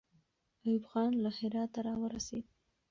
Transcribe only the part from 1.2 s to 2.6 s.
له هراته راورسېد.